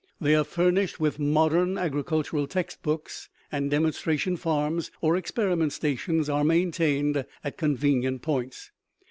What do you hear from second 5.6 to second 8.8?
stations are maintained at convenient points.